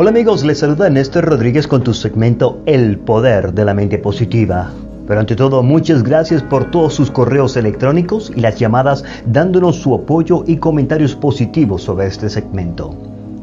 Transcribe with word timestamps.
Hola 0.00 0.08
amigos, 0.08 0.44
les 0.46 0.60
saluda 0.60 0.88
Néstor 0.88 1.26
Rodríguez 1.26 1.68
con 1.68 1.82
tu 1.82 1.92
segmento 1.92 2.62
El 2.64 2.96
Poder 2.96 3.52
de 3.52 3.66
la 3.66 3.74
Mente 3.74 3.98
Positiva. 3.98 4.70
Pero 5.06 5.20
ante 5.20 5.36
todo, 5.36 5.62
muchas 5.62 6.02
gracias 6.02 6.42
por 6.42 6.70
todos 6.70 6.94
sus 6.94 7.10
correos 7.10 7.54
electrónicos 7.58 8.32
y 8.34 8.40
las 8.40 8.58
llamadas 8.58 9.04
dándonos 9.26 9.76
su 9.76 9.94
apoyo 9.94 10.42
y 10.46 10.56
comentarios 10.56 11.14
positivos 11.14 11.82
sobre 11.82 12.06
este 12.06 12.30
segmento. 12.30 12.94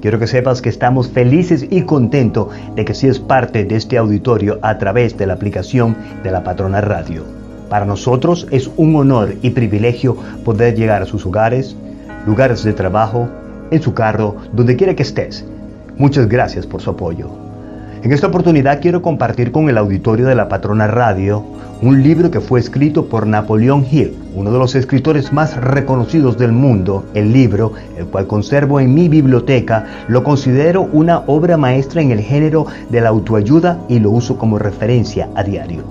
Quiero 0.00 0.18
que 0.18 0.26
sepas 0.26 0.60
que 0.60 0.70
estamos 0.70 1.08
felices 1.08 1.64
y 1.70 1.82
contentos 1.82 2.48
de 2.74 2.84
que 2.84 2.94
seas 2.94 3.20
parte 3.20 3.64
de 3.64 3.76
este 3.76 3.96
auditorio 3.96 4.58
a 4.62 4.76
través 4.76 5.16
de 5.16 5.26
la 5.28 5.34
aplicación 5.34 5.96
de 6.24 6.32
la 6.32 6.42
Patrona 6.42 6.80
Radio. 6.80 7.22
Para 7.68 7.84
nosotros 7.84 8.48
es 8.50 8.68
un 8.76 8.96
honor 8.96 9.36
y 9.40 9.50
privilegio 9.50 10.16
poder 10.44 10.74
llegar 10.74 11.00
a 11.00 11.06
sus 11.06 11.24
hogares, 11.24 11.76
lugares 12.26 12.64
de 12.64 12.72
trabajo, 12.72 13.28
en 13.70 13.80
su 13.80 13.94
carro, 13.94 14.34
donde 14.52 14.74
quiera 14.74 14.96
que 14.96 15.04
estés. 15.04 15.44
Muchas 16.00 16.28
gracias 16.30 16.66
por 16.66 16.80
su 16.80 16.88
apoyo. 16.88 17.28
En 18.02 18.10
esta 18.10 18.28
oportunidad 18.28 18.80
quiero 18.80 19.02
compartir 19.02 19.52
con 19.52 19.68
el 19.68 19.76
auditorio 19.76 20.26
de 20.26 20.34
la 20.34 20.48
Patrona 20.48 20.86
Radio 20.86 21.44
un 21.82 22.02
libro 22.02 22.30
que 22.30 22.40
fue 22.40 22.58
escrito 22.58 23.04
por 23.04 23.26
Napoleón 23.26 23.84
Hill, 23.84 24.14
uno 24.34 24.50
de 24.50 24.58
los 24.58 24.74
escritores 24.74 25.30
más 25.30 25.58
reconocidos 25.58 26.38
del 26.38 26.52
mundo. 26.52 27.04
El 27.12 27.34
libro, 27.34 27.74
el 27.98 28.06
cual 28.06 28.26
conservo 28.26 28.80
en 28.80 28.94
mi 28.94 29.10
biblioteca, 29.10 30.06
lo 30.08 30.24
considero 30.24 30.88
una 30.90 31.18
obra 31.26 31.58
maestra 31.58 32.00
en 32.00 32.12
el 32.12 32.20
género 32.20 32.64
de 32.88 33.02
la 33.02 33.10
autoayuda 33.10 33.80
y 33.90 33.98
lo 33.98 34.10
uso 34.10 34.38
como 34.38 34.58
referencia 34.58 35.28
a 35.34 35.42
diario. 35.42 35.82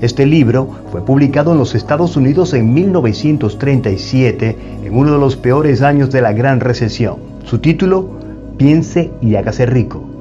Este 0.00 0.24
libro 0.24 0.66
fue 0.90 1.04
publicado 1.04 1.52
en 1.52 1.58
los 1.58 1.74
Estados 1.74 2.16
Unidos 2.16 2.54
en 2.54 2.72
1937, 2.72 4.56
en 4.84 4.96
uno 4.96 5.12
de 5.12 5.18
los 5.18 5.36
peores 5.36 5.82
años 5.82 6.10
de 6.10 6.22
la 6.22 6.32
Gran 6.32 6.60
Recesión. 6.60 7.16
Su 7.44 7.58
título, 7.58 8.21
Piense 8.56 9.10
y 9.20 9.36
hágase 9.36 9.66
rico 9.66 10.12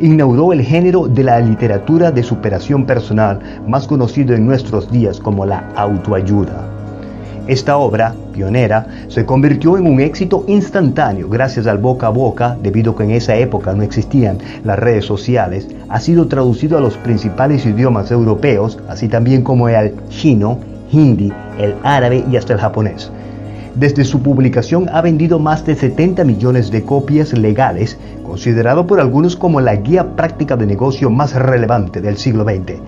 inauguró 0.00 0.52
el 0.52 0.62
género 0.62 1.08
de 1.08 1.22
la 1.22 1.38
literatura 1.40 2.10
de 2.10 2.22
superación 2.22 2.86
personal, 2.86 3.38
más 3.66 3.86
conocido 3.86 4.34
en 4.34 4.46
nuestros 4.46 4.90
días 4.90 5.20
como 5.20 5.44
la 5.44 5.68
autoayuda. 5.76 6.66
Esta 7.46 7.76
obra, 7.76 8.14
pionera, 8.32 8.86
se 9.08 9.26
convirtió 9.26 9.76
en 9.76 9.86
un 9.86 10.00
éxito 10.00 10.44
instantáneo 10.46 11.28
gracias 11.28 11.66
al 11.66 11.78
boca 11.78 12.06
a 12.06 12.10
boca, 12.10 12.56
debido 12.62 12.92
a 12.92 12.96
que 12.96 13.04
en 13.04 13.10
esa 13.10 13.36
época 13.36 13.72
no 13.74 13.82
existían 13.82 14.38
las 14.64 14.78
redes 14.78 15.04
sociales, 15.04 15.68
ha 15.88 16.00
sido 16.00 16.28
traducido 16.28 16.78
a 16.78 16.80
los 16.80 16.96
principales 16.96 17.66
idiomas 17.66 18.10
europeos, 18.10 18.78
así 18.88 19.08
también 19.08 19.42
como 19.42 19.68
el 19.68 19.94
chino, 20.08 20.58
hindi, 20.92 21.32
el 21.58 21.74
árabe 21.82 22.24
y 22.30 22.36
hasta 22.36 22.52
el 22.52 22.60
japonés. 22.60 23.10
Desde 23.74 24.04
su 24.04 24.20
publicación 24.20 24.88
ha 24.92 25.00
vendido 25.00 25.38
más 25.38 25.64
de 25.64 25.76
70 25.76 26.24
millones 26.24 26.70
de 26.72 26.82
copias 26.82 27.32
legales, 27.32 27.98
considerado 28.24 28.86
por 28.86 28.98
algunos 29.00 29.36
como 29.36 29.60
la 29.60 29.76
guía 29.76 30.16
práctica 30.16 30.56
de 30.56 30.66
negocio 30.66 31.08
más 31.08 31.34
relevante 31.34 32.00
del 32.00 32.16
siglo 32.16 32.44
XX. 32.44 32.80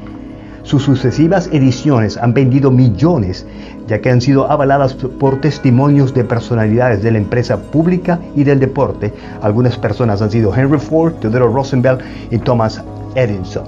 Sus 0.65 0.83
sucesivas 0.83 1.49
ediciones 1.53 2.17
han 2.17 2.35
vendido 2.35 2.71
millones, 2.71 3.47
ya 3.89 4.01
que 4.01 4.11
han 4.11 4.21
sido 4.21 4.51
avaladas 4.51 4.95
por 4.95 5.41
testimonios 5.41 6.15
de 6.15 6.25
personalidades 6.25 7.03
de 7.03 7.11
la 7.11 7.19
empresa 7.19 7.59
pública 7.59 8.21
y 8.37 8.45
del 8.45 8.61
deporte. 8.61 9.13
Algunas 9.41 9.77
personas 9.77 10.23
han 10.23 10.31
sido 10.31 10.55
Henry 10.55 10.79
Ford, 10.79 11.15
Theodore 11.15 11.47
Roosevelt 11.47 12.01
y 12.31 12.39
Thomas 12.39 12.83
Edison. 13.15 13.65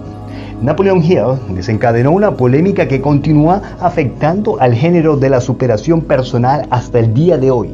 Napoleon 0.63 1.03
Hill 1.03 1.39
desencadenó 1.55 2.13
una 2.13 2.37
polémica 2.37 2.89
que 2.89 3.01
continúa 3.01 3.61
afectando 3.81 4.61
al 4.61 4.75
género 4.75 5.17
de 5.17 5.29
la 5.29 5.41
superación 5.41 6.01
personal 6.01 6.67
hasta 6.71 7.01
el 7.01 7.13
día 7.13 7.37
de 7.37 7.51
hoy. 7.51 7.71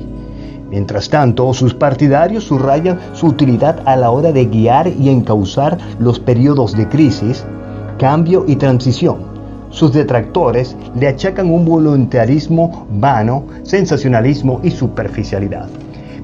Mientras 0.70 1.08
tanto, 1.08 1.52
sus 1.52 1.74
partidarios 1.74 2.44
subrayan 2.44 2.98
su 3.12 3.26
utilidad 3.26 3.80
a 3.86 3.96
la 3.96 4.10
hora 4.10 4.32
de 4.32 4.46
guiar 4.46 4.88
y 4.88 5.08
encauzar 5.08 5.78
los 5.98 6.20
periodos 6.20 6.76
de 6.76 6.88
crisis, 6.88 7.44
cambio 7.98 8.44
y 8.46 8.56
transición. 8.56 9.30
Sus 9.70 9.92
detractores 9.92 10.76
le 10.98 11.08
achacan 11.08 11.50
un 11.50 11.64
voluntarismo 11.64 12.86
vano, 12.90 13.44
sensacionalismo 13.62 14.60
y 14.62 14.70
superficialidad. 14.70 15.68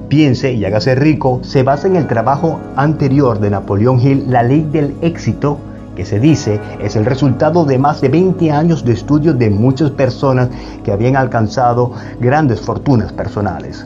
Piense 0.09 0.53
y 0.53 0.63
hágase 0.63 0.95
rico 0.95 1.41
se 1.43 1.63
basa 1.63 1.85
en 1.87 1.97
el 1.97 2.07
trabajo 2.07 2.61
anterior 2.77 3.41
de 3.41 3.49
Napoleón 3.49 3.99
Hill, 3.99 4.23
La 4.29 4.41
ley 4.41 4.61
del 4.71 4.95
éxito, 5.01 5.57
que 5.97 6.05
se 6.05 6.17
dice 6.17 6.61
es 6.81 6.95
el 6.95 7.05
resultado 7.05 7.65
de 7.65 7.77
más 7.77 7.99
de 7.99 8.07
20 8.07 8.49
años 8.51 8.85
de 8.85 8.93
estudio 8.93 9.33
de 9.33 9.49
muchas 9.49 9.91
personas 9.91 10.47
que 10.85 10.93
habían 10.93 11.17
alcanzado 11.17 11.91
grandes 12.21 12.61
fortunas 12.61 13.11
personales. 13.11 13.85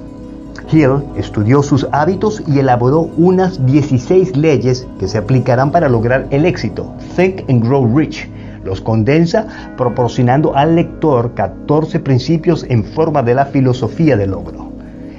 Hill 0.71 1.03
estudió 1.15 1.63
sus 1.63 1.87
hábitos 1.91 2.43
y 2.45 2.59
elaboró 2.59 3.09
unas 3.17 3.65
16 3.65 4.37
leyes 4.37 4.87
que 4.99 5.07
se 5.07 5.17
aplicarán 5.17 5.71
para 5.71 5.89
lograr 5.89 6.27
el 6.29 6.45
éxito. 6.45 6.93
Think 7.15 7.49
and 7.49 7.65
Grow 7.65 7.97
Rich. 7.97 8.29
Los 8.63 8.79
condensa 8.79 9.47
proporcionando 9.75 10.55
al 10.55 10.75
lector 10.75 11.33
14 11.33 11.99
principios 11.99 12.63
en 12.69 12.83
forma 12.83 13.23
de 13.23 13.33
la 13.33 13.47
filosofía 13.47 14.15
del 14.15 14.31
logro. 14.31 14.70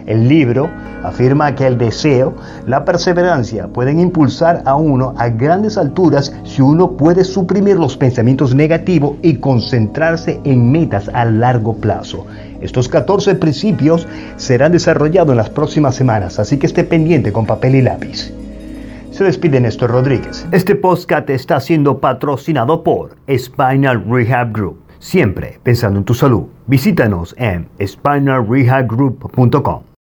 El 0.06 0.28
libro 0.28 0.68
afirma 1.02 1.54
que 1.54 1.66
el 1.66 1.78
deseo, 1.78 2.34
la 2.66 2.84
perseverancia 2.84 3.68
pueden 3.68 4.00
impulsar 4.00 4.62
a 4.64 4.76
uno 4.76 5.14
a 5.16 5.28
grandes 5.28 5.78
alturas 5.78 6.34
si 6.44 6.62
uno 6.62 6.92
puede 6.92 7.24
suprimir 7.24 7.76
los 7.76 7.96
pensamientos 7.96 8.54
negativos 8.54 9.16
y 9.22 9.36
concentrarse 9.36 10.40
en 10.44 10.70
metas 10.70 11.08
a 11.12 11.24
largo 11.24 11.74
plazo. 11.76 12.26
Estos 12.60 12.88
14 12.88 13.34
principios 13.34 14.06
serán 14.36 14.72
desarrollados 14.72 15.32
en 15.32 15.36
las 15.36 15.50
próximas 15.50 15.94
semanas, 15.94 16.38
así 16.38 16.58
que 16.58 16.66
esté 16.66 16.84
pendiente 16.84 17.32
con 17.32 17.46
papel 17.46 17.74
y 17.74 17.82
lápiz. 17.82 18.32
Se 19.10 19.24
despide 19.24 19.60
Néstor 19.60 19.90
Rodríguez. 19.90 20.46
Este 20.52 20.74
podcast 20.74 21.28
está 21.28 21.60
siendo 21.60 21.98
patrocinado 21.98 22.82
por 22.82 23.16
Spinal 23.28 24.02
Rehab 24.08 24.52
Group. 24.52 24.78
Siempre 25.00 25.58
pensando 25.62 25.98
en 25.98 26.04
tu 26.04 26.14
salud. 26.14 26.44
Visítanos 26.66 27.34
en 27.36 27.69
spinalrehabgroup.com. 27.84 29.82